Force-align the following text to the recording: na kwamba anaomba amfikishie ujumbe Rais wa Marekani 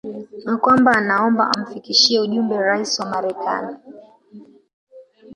na 0.45 0.55
kwamba 0.61 0.91
anaomba 0.91 1.43
amfikishie 1.57 2.19
ujumbe 2.19 2.55
Rais 2.57 2.99
wa 2.99 3.05
Marekani 3.05 3.75